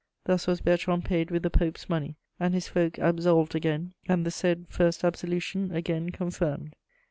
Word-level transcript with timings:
"Thus 0.25 0.47
was 0.47 0.61
Bertrand 0.61 1.05
paid 1.05 1.29
with 1.29 1.43
the 1.43 1.51
Pope's 1.51 1.87
money, 1.87 2.17
and 2.39 2.55
his 2.55 2.67
folk 2.67 2.97
absolved 2.97 3.53
again, 3.53 3.93
and 4.09 4.25
the 4.25 4.31
said 4.31 4.65
first 4.67 5.03
absolution 5.03 5.69
again 5.71 6.09
confirmed." 6.09 6.75